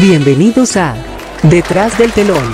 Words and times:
Bienvenidos 0.00 0.76
a 0.76 0.94
Detrás 1.44 1.96
del 1.96 2.12
telón 2.12 2.44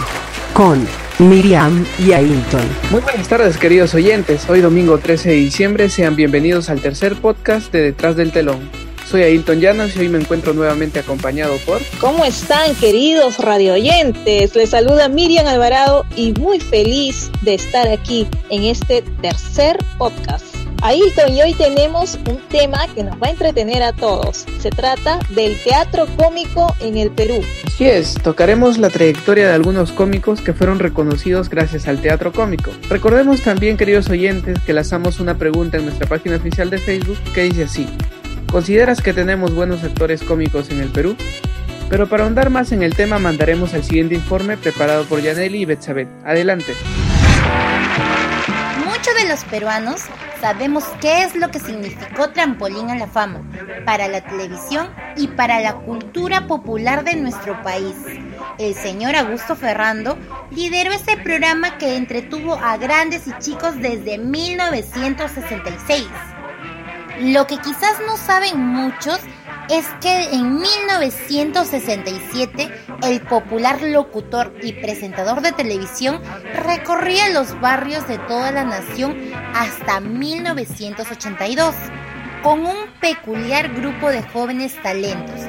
con 0.53 0.87
Miriam 1.19 1.85
y 1.99 2.13
Ailton. 2.13 2.65
Muy 2.93 3.01
buenas 3.01 3.27
tardes 3.27 3.57
queridos 3.57 3.95
oyentes, 3.95 4.49
hoy 4.49 4.61
domingo 4.61 4.99
13 4.99 5.31
de 5.31 5.35
diciembre, 5.35 5.89
sean 5.89 6.15
bienvenidos 6.15 6.71
al 6.71 6.81
tercer 6.81 7.17
podcast 7.17 7.73
de 7.73 7.83
Detrás 7.83 8.15
del 8.15 8.31
telón. 8.31 8.71
Soy 9.11 9.23
Ailton 9.23 9.61
Llanos 9.61 9.97
y 9.97 9.99
hoy 9.99 10.09
me 10.09 10.21
encuentro 10.21 10.53
nuevamente 10.53 11.01
acompañado 11.01 11.57
por... 11.67 11.81
¿Cómo 12.01 12.25
están 12.25 12.77
queridos 12.77 13.39
radio 13.39 13.73
oyentes? 13.73 14.55
Les 14.55 14.71
saluda 14.71 15.09
Miriam 15.09 15.49
Alvarado 15.49 16.07
y 16.15 16.31
muy 16.35 16.61
feliz 16.61 17.29
de 17.43 17.55
estar 17.55 17.89
aquí 17.89 18.29
en 18.51 18.63
este 18.63 19.03
tercer 19.21 19.79
podcast. 19.99 20.42
Ailton, 20.85 21.33
y 21.33 21.41
hoy 21.41 21.55
tenemos 21.55 22.19
un 22.29 22.41
tema 22.49 22.89
que 22.93 23.05
nos 23.05 23.15
va 23.15 23.29
a 23.29 23.31
entretener 23.31 23.85
a 23.85 23.93
todos. 23.93 24.47
Se 24.59 24.71
trata 24.71 25.21
del 25.29 25.57
teatro 25.63 26.09
cómico 26.17 26.75
en 26.81 26.97
el 26.97 27.13
Perú. 27.13 27.41
Así 27.65 27.87
es, 27.87 28.15
tocaremos 28.15 28.79
la 28.79 28.91
trayectoria 28.91 29.47
de 29.47 29.53
algunos 29.53 29.93
cómicos 29.93 30.41
que 30.41 30.53
fueron 30.53 30.81
reconocidos 30.81 31.49
gracias 31.49 31.87
al 31.87 32.01
teatro 32.01 32.33
cómico. 32.33 32.73
Recordemos 32.89 33.43
también, 33.43 33.77
queridos 33.77 34.11
oyentes, 34.11 34.59
que 34.67 34.73
lanzamos 34.73 35.21
una 35.21 35.39
pregunta 35.39 35.77
en 35.77 35.85
nuestra 35.85 36.09
página 36.09 36.35
oficial 36.35 36.69
de 36.69 36.79
Facebook 36.79 37.19
que 37.33 37.45
dice 37.45 37.63
así. 37.63 37.87
¿Consideras 38.51 39.01
que 39.01 39.13
tenemos 39.13 39.55
buenos 39.55 39.85
actores 39.85 40.25
cómicos 40.25 40.71
en 40.71 40.81
el 40.81 40.89
Perú? 40.89 41.17
Pero 41.91 42.09
para 42.09 42.25
ahondar 42.25 42.51
más 42.51 42.73
en 42.73 42.83
el 42.83 42.97
tema 42.97 43.21
mandaremos 43.21 43.73
al 43.75 43.85
siguiente 43.85 44.17
informe 44.17 44.57
preparado 44.57 45.05
por 45.05 45.23
Yaneli 45.23 45.61
y 45.61 45.65
Betsabet. 45.65 46.09
Adelante. 46.25 46.75
Muchos 48.85 49.15
de 49.15 49.29
los 49.29 49.45
peruanos 49.45 50.03
sabemos 50.43 50.83
qué 51.01 51.23
es 51.23 51.37
lo 51.37 51.53
que 51.53 51.61
significó 51.61 52.31
Trampolín 52.31 52.91
a 52.91 52.97
la 52.97 53.07
Fama 53.07 53.49
para 53.87 54.09
la 54.09 54.23
televisión 54.23 54.91
y 55.17 55.29
para 55.29 55.61
la 55.61 55.75
cultura 55.75 56.49
popular 56.49 57.05
de 57.05 57.15
nuestro 57.15 57.63
país. 57.63 57.95
El 58.59 58.75
señor 58.75 59.15
Augusto 59.15 59.55
Ferrando 59.55 60.19
lideró 60.51 60.91
este 60.91 61.17
programa 61.17 61.79
que 61.79 61.97
entretuvo 61.97 62.55
a 62.55 62.77
grandes 62.77 63.29
y 63.29 63.39
chicos 63.39 63.81
desde 63.81 64.19
1966. 64.19 66.09
Lo 67.21 67.47
que 67.47 67.59
quizás 67.59 68.01
no 68.05 68.17
saben 68.17 68.59
muchos 68.59 69.21
que 70.03 70.35
en 70.35 70.61
1967 70.61 72.69
el 73.05 73.23
popular 73.23 73.81
locutor 73.81 74.53
y 74.63 74.75
presentador 74.75 75.41
de 75.41 75.53
televisión 75.53 76.21
recorría 76.63 77.31
los 77.31 77.59
barrios 77.59 78.07
de 78.07 78.19
toda 78.19 78.53
la 78.53 78.65
nación 78.65 79.17
hasta 79.55 80.01
1982 80.01 81.75
con 82.43 82.67
un 82.67 82.77
peculiar 83.01 83.73
grupo 83.73 84.11
de 84.11 84.23
jóvenes 84.23 84.75
talentos, 84.83 85.41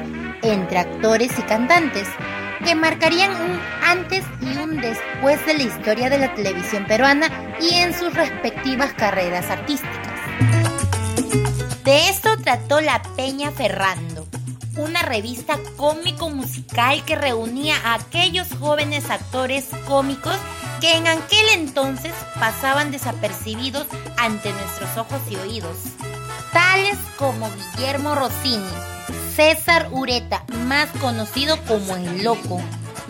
entre 0.42 0.78
actores 0.78 1.38
y 1.38 1.42
cantantes, 1.42 2.08
que 2.64 2.74
marcarían 2.74 3.32
un 3.32 3.60
antes 3.86 4.24
y 4.40 4.56
un 4.56 4.80
después 4.80 5.44
de 5.44 5.52
la 5.52 5.64
historia 5.64 6.08
de 6.08 6.16
la 6.18 6.34
televisión 6.34 6.86
peruana 6.86 7.28
y 7.60 7.74
en 7.74 7.92
sus 7.92 8.14
respectivas 8.14 8.94
carreras 8.94 9.50
artísticas. 9.50 10.14
De 11.84 12.08
esto 12.08 12.30
trató 12.42 12.80
La 12.80 13.02
Peña 13.14 13.50
Ferrando, 13.50 14.13
una 14.76 15.02
revista 15.02 15.58
cómico-musical 15.76 17.04
que 17.04 17.16
reunía 17.16 17.76
a 17.84 17.94
aquellos 17.94 18.48
jóvenes 18.58 19.10
actores 19.10 19.66
cómicos 19.86 20.36
que 20.80 20.96
en 20.96 21.06
aquel 21.06 21.48
entonces 21.54 22.12
pasaban 22.38 22.90
desapercibidos 22.90 23.86
ante 24.16 24.52
nuestros 24.52 24.96
ojos 24.96 25.20
y 25.30 25.36
oídos, 25.36 25.76
tales 26.52 26.98
como 27.18 27.50
Guillermo 27.76 28.14
Rossini, 28.14 28.64
César 29.34 29.88
Ureta, 29.92 30.44
más 30.66 30.88
conocido 31.00 31.58
como 31.64 31.96
El 31.96 32.24
Loco, 32.24 32.60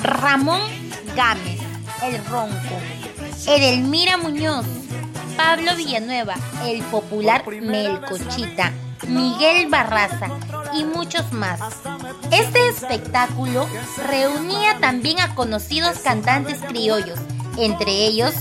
Ramón 0.03 0.61
Gámez, 1.17 1.61
El 2.03 2.25
Ronco, 2.27 2.81
Edelmira 3.47 4.17
Muñoz, 4.17 4.67
Pablo 5.37 5.75
Villanueva, 5.77 6.35
el 6.65 6.83
popular 6.85 7.45
Melcochita, 7.47 8.73
Miguel 9.07 9.69
Barraza 9.69 10.29
y 10.75 10.85
muchos 10.85 11.33
más. 11.33 11.61
Este 12.31 12.69
espectáculo 12.69 13.69
reunía 14.09 14.79
también 14.81 15.21
a 15.21 15.35
conocidos 15.35 15.99
cantantes 15.99 16.61
criollos, 16.61 17.19
entre 17.57 17.93
ellos 17.93 18.35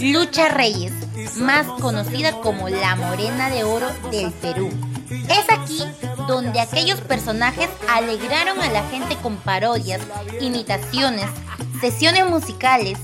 Lucha 0.00 0.48
Reyes, 0.48 0.92
más 1.36 1.66
conocida 1.80 2.32
como 2.40 2.68
la 2.68 2.96
Morena 2.96 3.50
de 3.50 3.64
Oro 3.64 3.88
del 4.10 4.32
Perú. 4.32 4.70
Es 5.10 5.44
aquí 5.48 5.82
donde 6.26 6.60
aquellos 6.60 7.00
personajes 7.00 7.68
alegraron 7.88 8.60
a 8.60 8.70
la 8.70 8.82
gente 8.88 9.16
con 9.16 9.36
parodias, 9.36 10.00
imitaciones, 10.40 11.26
sesiones 11.80 12.28
musicales, 12.28 12.98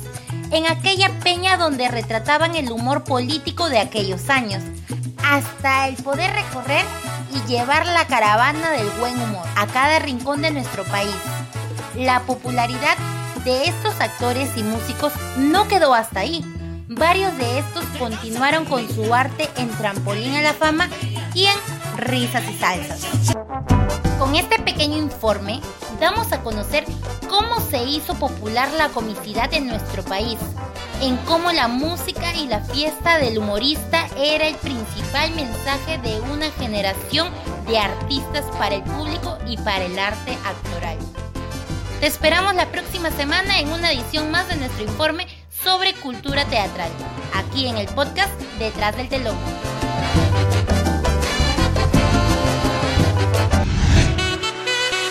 en 0.50 0.66
aquella 0.66 1.20
peña 1.20 1.56
donde 1.56 1.88
retrataban 1.88 2.56
el 2.56 2.70
humor 2.72 3.04
político 3.04 3.68
de 3.68 3.78
aquellos 3.78 4.30
años, 4.30 4.62
hasta 5.30 5.86
el 5.86 5.94
poder 6.02 6.32
recorrer 6.32 6.84
y 7.32 7.48
llevar 7.48 7.86
la 7.86 8.06
caravana 8.08 8.70
del 8.70 8.90
buen 8.98 9.14
humor 9.14 9.46
a 9.56 9.66
cada 9.68 10.00
rincón 10.00 10.42
de 10.42 10.50
nuestro 10.50 10.82
país. 10.84 11.14
La 11.94 12.20
popularidad 12.20 12.96
de 13.44 13.64
estos 13.64 14.00
actores 14.00 14.50
y 14.56 14.64
músicos 14.64 15.12
no 15.36 15.68
quedó 15.68 15.94
hasta 15.94 16.20
ahí. 16.20 16.44
Varios 16.88 17.36
de 17.38 17.60
estos 17.60 17.84
continuaron 17.96 18.64
con 18.64 18.88
su 18.92 19.14
arte 19.14 19.48
en 19.56 19.68
Trampolín 19.76 20.34
a 20.34 20.42
la 20.42 20.52
Fama 20.52 20.88
y 21.32 21.46
en 21.46 21.56
Risas 21.96 22.42
y 22.50 22.58
Salsas. 22.58 23.36
Con 24.18 24.34
este 24.34 24.58
pequeño 24.60 24.98
informe 24.98 25.60
damos 26.00 26.32
a 26.32 26.42
conocer 26.42 26.84
cómo 27.28 27.60
se 27.70 27.84
hizo 27.84 28.14
popular 28.14 28.68
la 28.76 28.88
comicidad 28.88 29.54
en 29.54 29.68
nuestro 29.68 30.02
país, 30.02 30.38
en 31.00 31.16
cómo 31.18 31.50
la 31.52 31.68
música 31.68 32.34
y 32.34 32.46
la 32.46 32.60
fiesta 32.60 33.18
del 33.18 33.38
humorista 33.38 34.06
era 34.16 34.46
el 34.46 34.56
principal 34.56 35.30
mensaje 35.34 35.98
de 35.98 36.20
una 36.20 36.50
generación 36.52 37.28
de 37.66 37.78
artistas 37.78 38.44
para 38.58 38.76
el 38.76 38.82
público 38.82 39.38
y 39.46 39.56
para 39.58 39.84
el 39.84 39.98
arte 39.98 40.36
actoral. 40.44 40.98
Te 42.00 42.06
esperamos 42.06 42.54
la 42.54 42.66
próxima 42.66 43.10
semana 43.10 43.58
en 43.58 43.72
una 43.72 43.92
edición 43.92 44.30
más 44.30 44.48
de 44.48 44.56
nuestro 44.56 44.84
informe 44.84 45.26
sobre 45.50 45.94
cultura 45.94 46.44
teatral, 46.46 46.90
aquí 47.34 47.66
en 47.66 47.76
el 47.76 47.86
podcast 47.88 48.32
Detrás 48.58 48.96
del 48.96 49.08
Telón. 49.08 49.36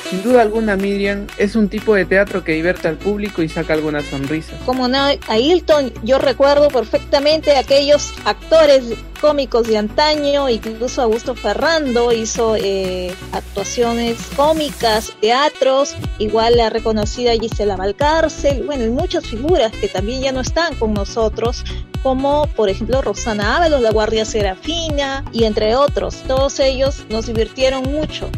Sin 0.10 0.24
duda 0.24 0.42
alguna, 0.42 0.76
Miriam, 0.76 1.28
es 1.38 1.56
un 1.56 1.70
tipo 1.70 1.94
de 1.94 2.04
teatro 2.04 2.44
que 2.44 2.54
divierte 2.54 2.88
al 2.88 2.98
público 2.98 3.44
y 3.44 3.50
saca 3.50 3.74
alguna 3.74 4.02
sonrisa. 4.02 4.54
Como 4.66 4.88
no, 4.88 5.06
Ailton, 5.28 5.94
yo 6.04 6.18
recuerdo 6.18 6.70
perfectamente 6.70 7.56
aquellos 7.56 8.14
actores 8.26 8.86
cómicos 9.22 9.68
de 9.68 9.78
antaño, 9.78 10.50
incluso 10.50 11.04
Augusto 11.04 11.36
Ferrando 11.36 12.12
hizo 12.12 12.56
eh, 12.56 13.14
actuaciones 13.34 14.18
cómicas, 14.36 15.14
teatros, 15.22 15.96
igual 16.18 16.58
la 16.58 16.72
reconocida 16.72 17.34
Gisela 17.34 17.76
Valcárcel, 17.76 18.64
bueno, 18.64 18.92
muchas 18.92 19.28
figuras 19.28 19.72
que 19.74 19.90
también 19.90 20.24
ya 20.24 20.32
no 20.32 20.42
están 20.42 20.74
con 20.76 20.96
nosotros, 20.96 21.64
como 22.02 22.48
por 22.56 22.70
ejemplo 22.70 23.04
Rosana 23.04 23.58
Ábalos, 23.58 23.82
la 23.82 23.92
Guardia 23.92 24.26
Serafina 24.26 25.24
y 25.32 25.44
entre 25.44 25.76
otros. 25.76 26.16
Todos 26.28 26.60
ellos 26.60 27.06
nos 27.10 27.28
divirtieron 27.28 27.84
mucho. 27.84 28.32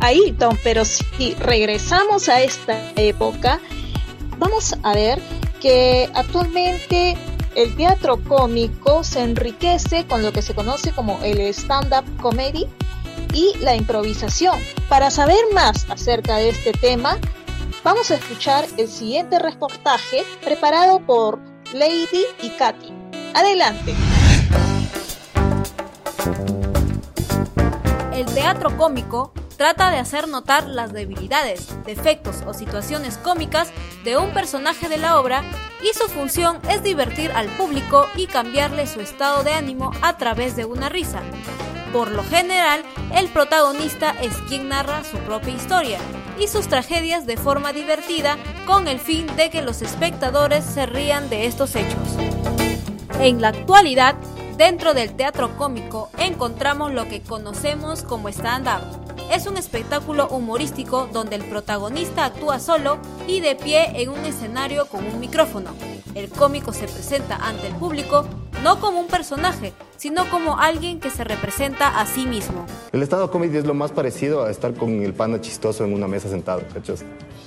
Ailton, 0.00 0.58
pero 0.62 0.84
si 0.84 1.34
regresamos 1.34 2.28
a 2.28 2.40
esta 2.42 2.92
época, 2.96 3.60
vamos 4.38 4.74
a 4.82 4.94
ver 4.94 5.20
que 5.60 6.08
actualmente 6.14 7.16
el 7.54 7.74
teatro 7.74 8.22
cómico 8.22 9.02
se 9.02 9.20
enriquece 9.20 10.06
con 10.06 10.22
lo 10.22 10.32
que 10.32 10.42
se 10.42 10.54
conoce 10.54 10.92
como 10.92 11.18
el 11.24 11.40
stand-up 11.52 12.04
comedy 12.20 12.66
y 13.34 13.56
la 13.58 13.74
improvisación. 13.74 14.58
Para 14.88 15.10
saber 15.10 15.40
más 15.52 15.86
acerca 15.90 16.36
de 16.36 16.50
este 16.50 16.72
tema, 16.72 17.18
vamos 17.82 18.10
a 18.10 18.14
escuchar 18.14 18.66
el 18.76 18.88
siguiente 18.88 19.38
reportaje 19.38 20.24
preparado 20.44 21.00
por 21.00 21.40
Lady 21.72 22.24
y 22.42 22.50
Katy. 22.50 22.92
Adelante. 23.34 23.94
El 28.12 28.26
teatro 28.26 28.76
cómico 28.76 29.32
trata 29.58 29.90
de 29.90 29.98
hacer 29.98 30.28
notar 30.28 30.68
las 30.68 30.92
debilidades, 30.92 31.66
defectos 31.84 32.36
o 32.46 32.54
situaciones 32.54 33.18
cómicas 33.18 33.70
de 34.04 34.16
un 34.16 34.30
personaje 34.30 34.88
de 34.88 34.98
la 34.98 35.20
obra 35.20 35.42
y 35.82 35.92
su 35.98 36.08
función 36.08 36.58
es 36.70 36.82
divertir 36.82 37.32
al 37.32 37.48
público 37.48 38.06
y 38.16 38.28
cambiarle 38.28 38.86
su 38.86 39.00
estado 39.00 39.42
de 39.42 39.52
ánimo 39.52 39.90
a 40.00 40.16
través 40.16 40.54
de 40.54 40.64
una 40.64 40.88
risa. 40.88 41.20
Por 41.92 42.12
lo 42.12 42.22
general, 42.22 42.82
el 43.14 43.28
protagonista 43.28 44.14
es 44.22 44.36
quien 44.48 44.68
narra 44.68 45.02
su 45.02 45.16
propia 45.18 45.54
historia 45.54 45.98
y 46.38 46.46
sus 46.46 46.68
tragedias 46.68 47.26
de 47.26 47.36
forma 47.36 47.72
divertida 47.72 48.36
con 48.64 48.86
el 48.86 49.00
fin 49.00 49.26
de 49.36 49.50
que 49.50 49.62
los 49.62 49.82
espectadores 49.82 50.64
se 50.64 50.86
rían 50.86 51.28
de 51.30 51.46
estos 51.46 51.74
hechos. 51.74 52.16
En 53.20 53.40
la 53.40 53.48
actualidad, 53.48 54.14
dentro 54.58 54.92
del 54.92 55.14
teatro 55.14 55.56
cómico 55.56 56.10
encontramos 56.18 56.92
lo 56.92 57.08
que 57.08 57.22
conocemos 57.22 58.02
como 58.02 58.28
stand-up 58.28 58.82
es 59.30 59.46
un 59.46 59.56
espectáculo 59.56 60.26
humorístico 60.28 61.08
donde 61.12 61.36
el 61.36 61.44
protagonista 61.44 62.24
actúa 62.24 62.58
solo 62.58 62.98
y 63.28 63.40
de 63.40 63.54
pie 63.54 64.02
en 64.02 64.08
un 64.08 64.18
escenario 64.24 64.86
con 64.86 65.04
un 65.06 65.20
micrófono. 65.20 65.70
El 66.14 66.30
cómico 66.30 66.72
se 66.72 66.84
presenta 66.84 67.36
ante 67.36 67.68
el 67.68 67.74
público 67.74 68.24
no 68.64 68.80
como 68.80 68.98
un 68.98 69.06
personaje, 69.06 69.74
sino 69.96 70.28
como 70.30 70.58
alguien 70.58 70.98
que 70.98 71.10
se 71.10 71.24
representa 71.24 72.00
a 72.00 72.06
sí 72.06 72.26
mismo. 72.26 72.66
El 72.90 73.02
estado 73.02 73.30
comedy 73.30 73.58
es 73.58 73.66
lo 73.66 73.74
más 73.74 73.92
parecido 73.92 74.44
a 74.44 74.50
estar 74.50 74.74
con 74.74 75.02
el 75.02 75.12
pana 75.12 75.40
chistoso 75.40 75.84
en 75.84 75.92
una 75.92 76.08
mesa 76.08 76.28
sentado, 76.28 76.62
¿cachas? 76.72 77.04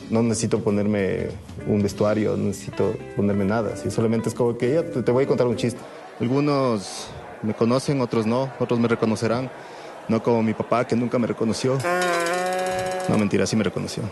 No 0.10 0.22
necesito 0.22 0.60
ponerme 0.60 1.30
un 1.68 1.82
vestuario, 1.82 2.38
no 2.38 2.46
necesito 2.46 2.94
ponerme 3.16 3.44
nada, 3.44 3.76
¿sí? 3.76 3.90
solamente 3.90 4.30
es 4.30 4.36
como 4.36 4.56
que 4.58 4.76
ya 4.76 5.04
te 5.04 5.12
voy 5.12 5.26
a 5.26 5.28
contar 5.28 5.48
un 5.48 5.58
chiste. 5.58 5.80
Algunos 6.20 7.08
me 7.42 7.54
conocen, 7.54 8.02
otros 8.02 8.26
no, 8.26 8.52
otros 8.60 8.80
me 8.80 8.88
reconocerán, 8.88 9.50
no 10.08 10.22
como 10.22 10.44
mi 10.44 10.54
papá 10.54 10.86
que 10.86 10.96
nunca 10.96 11.18
me 11.18 11.28
reconoció. 11.28 11.78
No, 13.10 13.18
mentira, 13.18 13.46
sí 13.46 13.56
me 13.56 13.64
reconoció. 13.64 14.04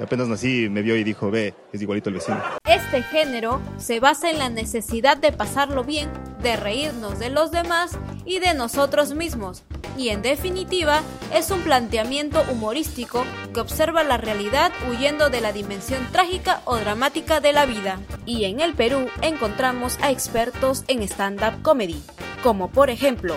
Apenas 0.00 0.28
nací, 0.28 0.68
me 0.68 0.82
vio 0.82 0.96
y 0.96 1.02
dijo, 1.02 1.30
ve, 1.30 1.54
es 1.72 1.82
igualito 1.82 2.10
el 2.10 2.16
vecino. 2.16 2.40
Este 2.64 3.02
género 3.02 3.60
se 3.76 3.98
basa 3.98 4.30
en 4.30 4.38
la 4.38 4.48
necesidad 4.48 5.16
de 5.16 5.32
pasarlo 5.32 5.82
bien, 5.82 6.10
de 6.42 6.56
reírnos 6.56 7.18
de 7.18 7.30
los 7.30 7.50
demás 7.50 7.98
y 8.24 8.38
de 8.38 8.54
nosotros 8.54 9.14
mismos. 9.14 9.64
Y 9.96 10.08
en 10.08 10.22
definitiva, 10.22 11.02
es 11.34 11.50
un 11.50 11.60
planteamiento 11.60 12.42
humorístico 12.50 13.24
que 13.52 13.60
observa 13.60 14.02
la 14.02 14.16
realidad 14.16 14.72
huyendo 14.90 15.30
de 15.30 15.40
la 15.40 15.52
dimensión 15.52 16.06
trágica 16.12 16.62
o 16.64 16.76
dramática 16.76 17.40
de 17.40 17.52
la 17.52 17.66
vida. 17.66 17.98
Y 18.24 18.44
en 18.44 18.60
el 18.60 18.74
Perú 18.74 19.08
encontramos 19.22 19.98
a 20.00 20.10
expertos 20.10 20.84
en 20.88 21.02
stand-up 21.02 21.62
comedy, 21.62 22.02
como 22.42 22.70
por 22.70 22.90
ejemplo 22.90 23.34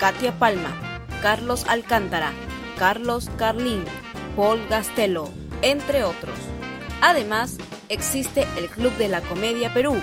Katia 0.00 0.38
Palma, 0.38 0.74
Carlos 1.22 1.64
Alcántara, 1.68 2.32
Carlos 2.78 3.30
Carlín, 3.36 3.84
Paul 4.36 4.60
Gastelo, 4.68 5.30
entre 5.62 6.04
otros. 6.04 6.36
Además, 7.00 7.56
existe 7.88 8.46
el 8.58 8.68
Club 8.68 8.92
de 8.96 9.08
la 9.08 9.20
Comedia 9.20 9.72
Perú, 9.72 9.96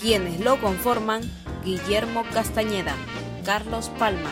quienes 0.00 0.40
lo 0.40 0.60
conforman 0.60 1.22
Guillermo 1.64 2.24
Castañeda, 2.32 2.94
Carlos 3.44 3.90
Palma, 3.98 4.30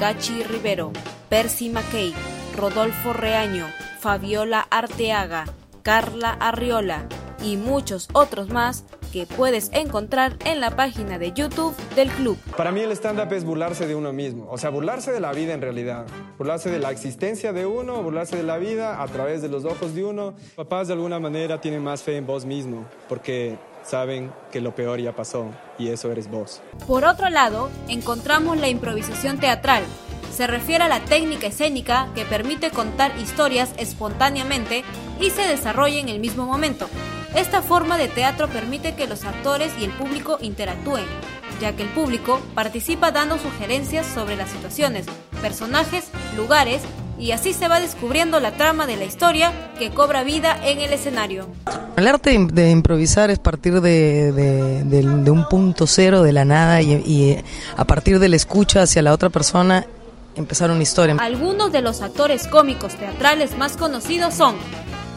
Gachi 0.00 0.42
Rivero, 0.44 0.92
Percy 1.28 1.68
McKay, 1.68 2.14
Rodolfo 2.56 3.12
Reaño, 3.12 3.66
Fabiola 3.98 4.66
Arteaga, 4.70 5.44
Carla 5.82 6.30
Arriola 6.40 7.06
y 7.44 7.58
muchos 7.58 8.08
otros 8.14 8.48
más 8.48 8.86
que 9.12 9.26
puedes 9.26 9.70
encontrar 9.72 10.36
en 10.44 10.60
la 10.60 10.70
página 10.76 11.18
de 11.18 11.32
YouTube 11.32 11.74
del 11.94 12.10
club. 12.10 12.38
Para 12.56 12.72
mí 12.72 12.80
el 12.80 12.92
stand-up 12.92 13.32
es 13.32 13.44
burlarse 13.44 13.86
de 13.86 13.94
uno 13.94 14.12
mismo, 14.12 14.48
o 14.50 14.58
sea, 14.58 14.70
burlarse 14.70 15.12
de 15.12 15.20
la 15.20 15.32
vida 15.32 15.54
en 15.54 15.60
realidad, 15.60 16.06
burlarse 16.38 16.70
de 16.70 16.78
la 16.78 16.90
existencia 16.90 17.52
de 17.52 17.66
uno, 17.66 18.02
burlarse 18.02 18.36
de 18.36 18.42
la 18.42 18.58
vida 18.58 19.02
a 19.02 19.06
través 19.08 19.42
de 19.42 19.48
los 19.48 19.64
ojos 19.64 19.94
de 19.94 20.04
uno. 20.04 20.34
Papás 20.56 20.88
de 20.88 20.94
alguna 20.94 21.18
manera 21.18 21.60
tienen 21.60 21.82
más 21.82 22.02
fe 22.02 22.16
en 22.16 22.26
vos 22.26 22.44
mismo, 22.44 22.84
porque 23.08 23.58
saben 23.84 24.30
que 24.52 24.60
lo 24.60 24.74
peor 24.74 25.00
ya 25.00 25.12
pasó 25.12 25.46
y 25.78 25.88
eso 25.88 26.10
eres 26.12 26.30
vos. 26.30 26.60
Por 26.86 27.04
otro 27.04 27.30
lado, 27.30 27.70
encontramos 27.88 28.58
la 28.58 28.68
improvisación 28.68 29.38
teatral. 29.38 29.82
Se 30.32 30.46
refiere 30.46 30.84
a 30.84 30.88
la 30.88 31.00
técnica 31.00 31.48
escénica 31.48 32.08
que 32.14 32.24
permite 32.24 32.70
contar 32.70 33.12
historias 33.18 33.72
espontáneamente 33.78 34.84
y 35.20 35.30
se 35.30 35.42
desarrolla 35.42 35.98
en 35.98 36.08
el 36.08 36.20
mismo 36.20 36.46
momento. 36.46 36.88
Esta 37.34 37.62
forma 37.62 37.96
de 37.96 38.08
teatro 38.08 38.48
permite 38.48 38.94
que 38.94 39.06
los 39.06 39.24
actores 39.24 39.72
y 39.80 39.84
el 39.84 39.90
público 39.92 40.38
interactúen, 40.40 41.04
ya 41.60 41.76
que 41.76 41.84
el 41.84 41.88
público 41.90 42.40
participa 42.54 43.12
dando 43.12 43.38
sugerencias 43.38 44.06
sobre 44.06 44.36
las 44.36 44.50
situaciones, 44.50 45.06
personajes, 45.40 46.08
lugares, 46.36 46.82
y 47.18 47.32
así 47.32 47.52
se 47.52 47.68
va 47.68 47.80
descubriendo 47.80 48.40
la 48.40 48.52
trama 48.52 48.86
de 48.86 48.96
la 48.96 49.04
historia 49.04 49.52
que 49.78 49.90
cobra 49.90 50.24
vida 50.24 50.58
en 50.64 50.80
el 50.80 50.92
escenario. 50.92 51.48
El 51.96 52.08
arte 52.08 52.36
de 52.50 52.70
improvisar 52.70 53.30
es 53.30 53.38
partir 53.38 53.80
de, 53.80 55.30
un 55.30 55.46
punto 55.48 55.86
cero, 55.86 56.22
de 56.22 56.32
la 56.32 56.44
nada, 56.44 56.80
y, 56.80 56.94
y 56.94 57.36
a 57.76 57.84
partir 57.84 58.18
de 58.18 58.28
la 58.28 58.36
escucha 58.36 58.82
hacia 58.82 59.02
la 59.02 59.12
otra 59.12 59.28
persona 59.28 59.86
empezar 60.34 60.70
una 60.70 60.82
historia. 60.82 61.16
Algunos 61.20 61.70
de 61.72 61.82
los 61.82 62.00
actores 62.00 62.48
cómicos 62.48 62.94
teatrales 62.94 63.56
más 63.56 63.76
conocidos 63.76 64.34
son 64.34 64.56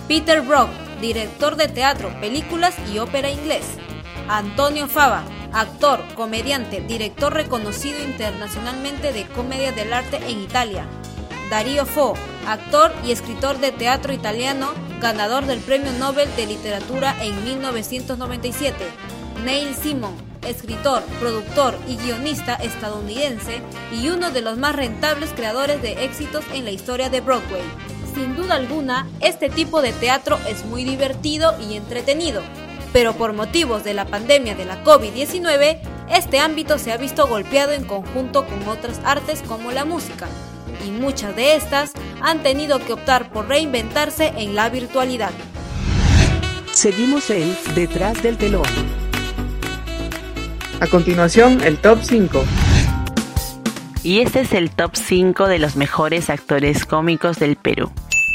Peter 0.07 0.41
Brock, 0.41 0.69
director 1.03 1.57
de 1.57 1.67
teatro, 1.67 2.09
películas 2.21 2.73
y 2.89 2.97
ópera 2.97 3.29
inglés. 3.29 3.65
Antonio 4.29 4.87
Fava, 4.87 5.25
actor, 5.51 5.99
comediante, 6.15 6.79
director 6.79 7.33
reconocido 7.33 8.01
internacionalmente 8.01 9.11
de 9.11 9.27
comedia 9.27 9.73
del 9.73 9.91
arte 9.91 10.15
en 10.25 10.39
Italia. 10.39 10.85
Darío 11.49 11.85
Fo, 11.85 12.13
actor 12.47 12.93
y 13.03 13.11
escritor 13.11 13.59
de 13.59 13.73
teatro 13.73 14.13
italiano, 14.13 14.71
ganador 15.01 15.45
del 15.45 15.59
Premio 15.59 15.91
Nobel 15.91 16.33
de 16.37 16.45
Literatura 16.45 17.21
en 17.21 17.43
1997. 17.43 18.85
Neil 19.43 19.75
Simon, 19.75 20.15
escritor, 20.47 21.03
productor 21.19 21.75
y 21.85 21.97
guionista 21.97 22.55
estadounidense 22.55 23.61
y 23.91 24.07
uno 24.07 24.31
de 24.31 24.41
los 24.41 24.57
más 24.57 24.73
rentables 24.73 25.31
creadores 25.31 25.81
de 25.81 26.05
éxitos 26.05 26.45
en 26.53 26.63
la 26.63 26.71
historia 26.71 27.09
de 27.09 27.19
Broadway. 27.19 27.92
Sin 28.13 28.35
duda 28.35 28.55
alguna, 28.55 29.07
este 29.21 29.49
tipo 29.49 29.81
de 29.81 29.91
teatro 29.91 30.37
es 30.47 30.65
muy 30.65 30.83
divertido 30.83 31.55
y 31.67 31.75
entretenido, 31.75 32.41
pero 32.91 33.13
por 33.13 33.33
motivos 33.33 33.83
de 33.83 33.95
la 33.95 34.05
pandemia 34.05 34.53
de 34.53 34.65
la 34.65 34.83
COVID-19, 34.83 35.79
este 36.11 36.39
ámbito 36.39 36.77
se 36.77 36.91
ha 36.91 36.97
visto 36.97 37.25
golpeado 37.25 37.71
en 37.71 37.85
conjunto 37.85 38.45
con 38.45 38.67
otras 38.67 38.99
artes 39.03 39.41
como 39.47 39.71
la 39.71 39.83
música, 39.85 40.27
y 40.85 40.91
muchas 40.91 41.35
de 41.35 41.55
estas 41.55 41.93
han 42.21 42.43
tenido 42.43 42.79
que 42.85 42.93
optar 42.93 43.31
por 43.31 43.47
reinventarse 43.47 44.33
en 44.37 44.53
la 44.53 44.69
virtualidad. 44.69 45.31
Seguimos 46.71 47.29
en 47.31 47.55
Detrás 47.73 48.21
del 48.21 48.37
telón. 48.37 48.63
A 50.79 50.87
continuación, 50.87 51.61
el 51.63 51.77
top 51.77 51.99
5. 52.01 52.43
Y 54.03 54.19
este 54.19 54.41
es 54.41 54.53
el 54.53 54.69
top 54.69 54.95
5 54.95 55.47
de 55.47 55.59
los 55.59 55.77
mejores 55.77 56.29
actores 56.29 56.85
cómicos 56.85 57.39
del 57.39 57.55
Perú. 57.55 57.91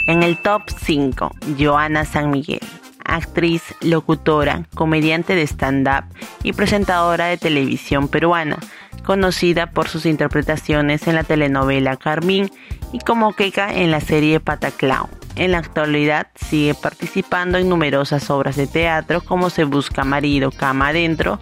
En 0.08 0.22
el 0.22 0.40
top 0.40 0.62
5, 0.70 1.32
Joana 1.60 2.06
San 2.06 2.30
Miguel, 2.30 2.66
actriz, 3.04 3.62
locutora, 3.82 4.64
comediante 4.74 5.34
de 5.34 5.42
stand-up 5.42 6.04
y 6.42 6.54
presentadora 6.54 7.26
de 7.26 7.36
televisión 7.36 8.08
peruana, 8.08 8.56
conocida 9.04 9.66
por 9.66 9.86
sus 9.86 10.06
interpretaciones 10.06 11.06
en 11.08 11.14
la 11.14 11.24
telenovela 11.24 11.98
Carmín 11.98 12.50
y 12.90 13.00
como 13.00 13.34
queca 13.34 13.70
en 13.70 13.90
la 13.90 14.00
serie 14.00 14.40
Pataclao. 14.40 15.10
En 15.36 15.52
la 15.52 15.58
actualidad 15.58 16.28
sigue 16.36 16.72
participando 16.72 17.58
en 17.58 17.68
numerosas 17.68 18.30
obras 18.30 18.56
de 18.56 18.66
teatro 18.66 19.20
como 19.20 19.50
Se 19.50 19.64
Busca 19.64 20.04
Marido, 20.04 20.50
Cama 20.50 20.88
Adentro 20.88 21.38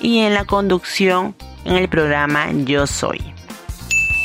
y 0.00 0.20
en 0.20 0.32
la 0.32 0.46
conducción 0.46 1.34
en 1.66 1.76
el 1.76 1.90
programa 1.90 2.50
Yo 2.64 2.86
Soy. 2.86 3.20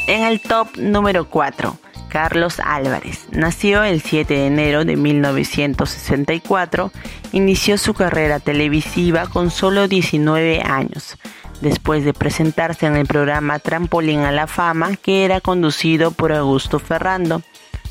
En 0.07 0.23
el 0.23 0.41
top 0.41 0.77
número 0.77 1.25
4, 1.27 1.75
Carlos 2.11 2.59
Álvarez. 2.59 3.25
Nació 3.31 3.83
el 3.83 4.01
7 4.01 4.33
de 4.33 4.47
enero 4.47 4.83
de 4.83 4.97
1964, 4.97 6.91
inició 7.31 7.77
su 7.77 7.93
carrera 7.93 8.41
televisiva 8.41 9.27
con 9.27 9.49
solo 9.49 9.87
19 9.87 10.61
años, 10.61 11.17
después 11.61 12.03
de 12.03 12.13
presentarse 12.13 12.85
en 12.85 12.97
el 12.97 13.07
programa 13.07 13.59
Trampolín 13.59 14.19
a 14.19 14.33
la 14.33 14.47
Fama, 14.47 14.97
que 14.97 15.23
era 15.23 15.39
conducido 15.39 16.11
por 16.11 16.33
Augusto 16.33 16.79
Ferrando. 16.79 17.43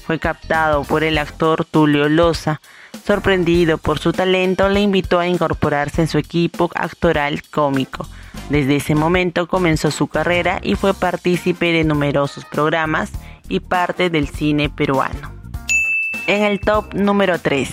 Fue 0.06 0.18
captado 0.18 0.84
por 0.84 1.02
el 1.02 1.16
actor 1.16 1.64
Tulio 1.64 2.10
Loza. 2.10 2.60
Sorprendido 3.06 3.78
por 3.78 4.00
su 4.00 4.12
talento, 4.12 4.68
le 4.68 4.80
invitó 4.80 5.18
a 5.18 5.28
incorporarse 5.28 6.02
en 6.02 6.08
su 6.08 6.18
equipo 6.18 6.70
actoral 6.74 7.42
cómico. 7.50 8.06
Desde 8.50 8.76
ese 8.76 8.94
momento 8.94 9.48
comenzó 9.48 9.90
su 9.90 10.08
carrera 10.08 10.60
y 10.62 10.74
fue 10.74 10.92
partícipe 10.92 11.72
de 11.72 11.84
numerosos 11.84 12.44
programas 12.44 13.12
y 13.50 13.60
parte 13.60 14.08
del 14.08 14.28
cine 14.28 14.70
peruano. 14.70 15.30
En 16.26 16.44
el 16.44 16.60
top 16.60 16.94
número 16.94 17.38
3, 17.38 17.68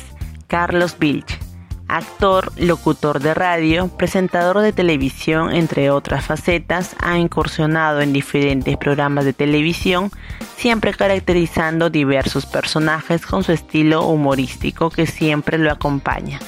Carlos 0.47 0.97
Vilch, 0.99 1.39
actor, 1.87 2.51
locutor 2.57 3.19
de 3.19 3.33
radio, 3.33 3.87
presentador 3.87 4.59
de 4.59 4.73
televisión, 4.73 5.53
entre 5.53 5.89
otras 5.91 6.25
facetas, 6.25 6.95
ha 6.99 7.17
incursionado 7.17 8.01
en 8.01 8.11
diferentes 8.11 8.75
programas 8.77 9.25
de 9.25 9.33
televisión, 9.33 10.11
siempre 10.57 10.93
caracterizando 10.93 11.89
diversos 11.89 12.45
personajes 12.45 13.25
con 13.25 13.43
su 13.43 13.51
estilo 13.51 14.05
humorístico 14.05 14.89
que 14.89 15.05
siempre 15.05 15.57
lo 15.57 15.71
acompaña. 15.71 16.39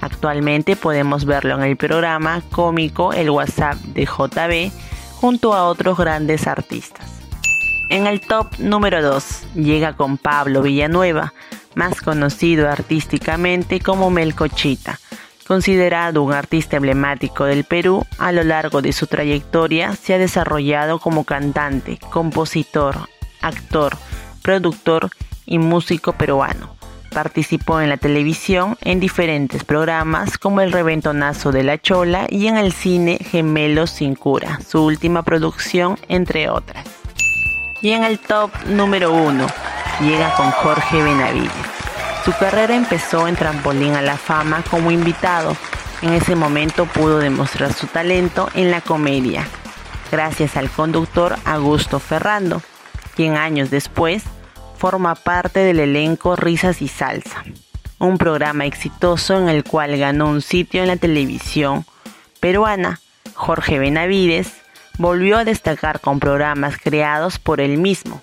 Actualmente 0.00 0.76
podemos 0.76 1.24
verlo 1.24 1.56
en 1.56 1.64
el 1.64 1.76
programa 1.76 2.42
cómico 2.50 3.12
El 3.12 3.30
WhatsApp 3.30 3.76
de 3.78 4.04
JB 4.04 4.72
junto 5.20 5.54
a 5.54 5.64
otros 5.64 5.98
grandes 5.98 6.46
artistas. 6.46 7.17
En 7.90 8.06
el 8.06 8.20
top 8.20 8.58
número 8.58 9.00
2 9.00 9.54
llega 9.54 9.94
con 9.94 10.18
Pablo 10.18 10.60
Villanueva, 10.60 11.32
más 11.74 12.02
conocido 12.02 12.68
artísticamente 12.68 13.80
como 13.80 14.10
Melcochita. 14.10 15.00
Considerado 15.46 16.22
un 16.22 16.34
artista 16.34 16.76
emblemático 16.76 17.44
del 17.44 17.64
Perú, 17.64 18.04
a 18.18 18.30
lo 18.32 18.44
largo 18.44 18.82
de 18.82 18.92
su 18.92 19.06
trayectoria 19.06 19.96
se 19.96 20.12
ha 20.12 20.18
desarrollado 20.18 20.98
como 20.98 21.24
cantante, 21.24 21.98
compositor, 22.10 23.08
actor, 23.40 23.96
productor 24.42 25.08
y 25.46 25.58
músico 25.58 26.12
peruano. 26.12 26.76
Participó 27.10 27.80
en 27.80 27.88
la 27.88 27.96
televisión 27.96 28.76
en 28.82 29.00
diferentes 29.00 29.64
programas 29.64 30.36
como 30.36 30.60
El 30.60 30.72
Reventonazo 30.72 31.52
de 31.52 31.62
la 31.62 31.80
Chola 31.80 32.26
y 32.28 32.48
en 32.48 32.58
el 32.58 32.72
cine 32.72 33.16
Gemelos 33.18 33.88
sin 33.88 34.14
cura, 34.14 34.60
su 34.60 34.84
última 34.84 35.22
producción, 35.22 35.98
entre 36.08 36.50
otras. 36.50 36.97
Y 37.80 37.92
en 37.92 38.04
el 38.04 38.18
top 38.18 38.50
número 38.66 39.12
uno 39.12 39.46
llega 40.00 40.34
con 40.34 40.50
Jorge 40.50 41.02
Benavides. 41.02 41.52
Su 42.24 42.32
carrera 42.36 42.74
empezó 42.74 43.28
en 43.28 43.36
Trampolín 43.36 43.94
a 43.94 44.02
la 44.02 44.16
Fama 44.16 44.62
como 44.70 44.90
invitado. 44.90 45.56
En 46.02 46.12
ese 46.12 46.34
momento 46.34 46.86
pudo 46.86 47.18
demostrar 47.18 47.72
su 47.72 47.86
talento 47.86 48.48
en 48.54 48.70
la 48.70 48.80
comedia, 48.80 49.46
gracias 50.12 50.56
al 50.56 50.70
conductor 50.70 51.36
Augusto 51.44 51.98
Ferrando, 51.98 52.62
quien 53.16 53.36
años 53.36 53.70
después 53.70 54.22
forma 54.76 55.14
parte 55.16 55.60
del 55.60 55.80
elenco 55.80 56.36
Risas 56.36 56.82
y 56.82 56.88
Salsa, 56.88 57.42
un 57.98 58.16
programa 58.16 58.64
exitoso 58.64 59.36
en 59.38 59.48
el 59.48 59.64
cual 59.64 59.96
ganó 59.96 60.28
un 60.28 60.40
sitio 60.40 60.82
en 60.82 60.88
la 60.88 60.96
televisión 60.96 61.84
peruana. 62.38 63.00
Jorge 63.34 63.78
Benavides 63.78 64.52
volvió 64.98 65.38
a 65.38 65.44
destacar 65.44 66.00
con 66.00 66.20
programas 66.20 66.76
creados 66.76 67.38
por 67.38 67.60
él 67.60 67.78
mismo, 67.78 68.20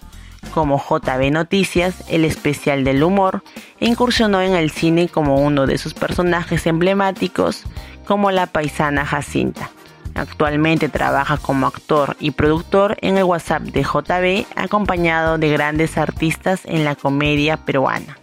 como 0.53 0.77
JB 0.77 1.31
Noticias, 1.31 1.95
el 2.07 2.25
especial 2.25 2.83
del 2.83 3.03
humor, 3.03 3.43
e 3.79 3.87
incursionó 3.87 4.41
en 4.41 4.53
el 4.53 4.69
cine 4.69 5.09
como 5.09 5.37
uno 5.37 5.65
de 5.65 5.77
sus 5.77 5.93
personajes 5.93 6.67
emblemáticos, 6.67 7.63
como 8.05 8.29
la 8.31 8.45
paisana 8.45 9.05
Jacinta. 9.05 9.71
Actualmente 10.13 10.87
trabaja 10.87 11.37
como 11.37 11.67
actor 11.67 12.15
y 12.21 12.31
productor 12.31 12.97
en 13.01 13.17
el 13.17 13.25
WhatsApp 13.25 13.63
de 13.63 13.83
JB, 13.83 14.45
acompañado 14.55 15.37
de 15.37 15.49
grandes 15.49 15.97
artistas 15.97 16.61
en 16.63 16.85
la 16.85 16.95
comedia 16.95 17.57
peruana. 17.57 18.17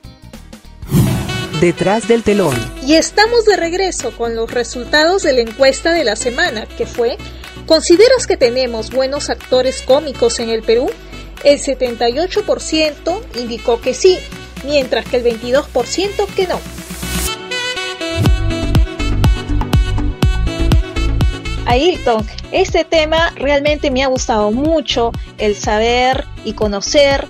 Detrás 1.61 2.09
del 2.09 2.23
telón. 2.23 2.56
Y 2.82 2.94
estamos 2.94 3.44
de 3.44 3.56
regreso 3.56 4.16
con 4.16 4.35
los 4.35 4.50
resultados 4.50 5.23
de 5.23 5.35
la 5.35 5.42
encuesta 5.42 5.92
de 5.92 6.02
la 6.02 6.16
semana, 6.16 6.64
que 6.66 6.87
fue, 6.87 7.18
¿consideras 7.66 8.26
que 8.26 8.37
tenemos 8.37 8.90
buenos 8.90 9.31
actores 9.31 9.83
cómicos 9.83 10.38
en 10.40 10.50
el 10.50 10.62
Perú? 10.62 10.90
El 11.45 11.59
78% 11.59 13.23
indicó 13.38 13.81
que 13.81 13.95
sí, 13.95 14.19
mientras 14.64 15.07
que 15.07 15.16
el 15.16 15.25
22% 15.25 16.26
que 16.35 16.47
no. 16.47 16.61
Ailton, 21.66 22.26
este 22.50 22.85
tema 22.85 23.33
realmente 23.37 23.90
me 23.90 24.02
ha 24.02 24.09
gustado 24.09 24.50
mucho, 24.50 25.12
el 25.38 25.54
saber 25.54 26.25
y 26.45 26.52
conocer, 26.52 27.26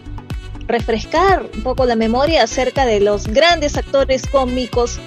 refrescar 0.66 1.46
un 1.54 1.62
poco 1.62 1.84
la 1.84 1.96
memoria 1.96 2.42
acerca 2.42 2.86
de 2.86 3.00
los 3.00 3.26
grandes 3.26 3.76
actores 3.76 4.26
cómicos 4.26 4.98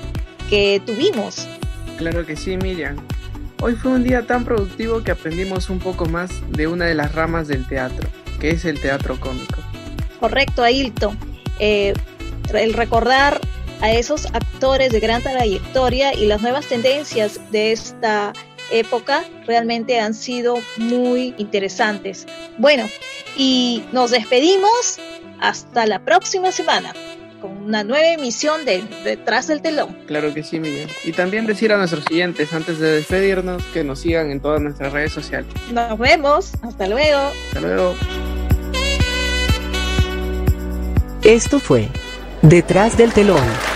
que 0.49 0.81
tuvimos. 0.85 1.47
Claro 1.97 2.25
que 2.25 2.35
sí, 2.35 2.55
Miriam. 2.57 2.97
Hoy 3.67 3.73
fue 3.73 3.93
un 3.93 4.03
día 4.03 4.21
tan 4.27 4.45
productivo 4.45 5.01
que 5.01 5.09
aprendimos 5.09 5.71
un 5.71 5.79
poco 5.79 6.05
más 6.05 6.29
de 6.51 6.67
una 6.67 6.85
de 6.85 6.93
las 6.93 7.15
ramas 7.15 7.47
del 7.47 7.67
teatro, 7.67 8.07
que 8.39 8.51
es 8.51 8.63
el 8.63 8.79
teatro 8.79 9.19
cómico. 9.19 9.55
Correcto, 10.19 10.61
Ailton. 10.61 11.17
Eh, 11.57 11.95
el 12.53 12.73
recordar 12.75 13.41
a 13.81 13.91
esos 13.91 14.27
actores 14.27 14.91
de 14.91 14.99
gran 14.99 15.23
trayectoria 15.23 16.13
y 16.13 16.27
las 16.27 16.43
nuevas 16.43 16.67
tendencias 16.67 17.39
de 17.51 17.71
esta 17.71 18.33
época 18.69 19.25
realmente 19.47 19.99
han 19.99 20.13
sido 20.13 20.59
muy 20.77 21.33
interesantes. 21.39 22.27
Bueno, 22.59 22.87
y 23.35 23.83
nos 23.91 24.11
despedimos 24.11 24.99
hasta 25.39 25.87
la 25.87 26.05
próxima 26.05 26.51
semana 26.51 26.93
con 27.45 27.65
una 27.65 27.83
nueva 27.83 28.07
emisión 28.07 28.65
de 28.65 28.83
Detrás 29.03 29.47
del 29.47 29.61
Telón. 29.61 29.95
Claro 30.07 30.33
que 30.33 30.43
sí, 30.43 30.59
Miguel. 30.59 30.89
Y 31.03 31.11
también 31.11 31.45
decir 31.45 31.71
a 31.71 31.77
nuestros 31.77 32.03
siguientes, 32.05 32.51
antes 32.53 32.79
de 32.79 32.89
despedirnos, 32.95 33.63
que 33.73 33.83
nos 33.83 33.99
sigan 33.99 34.31
en 34.31 34.39
todas 34.39 34.61
nuestras 34.61 34.91
redes 34.91 35.13
sociales. 35.13 35.47
Nos 35.71 35.97
vemos. 35.99 36.51
Hasta 36.61 36.87
luego. 36.87 37.31
Hasta 37.47 37.61
luego. 37.61 37.95
Esto 41.23 41.59
fue 41.59 41.89
Detrás 42.41 42.97
del 42.97 43.11
Telón 43.13 43.74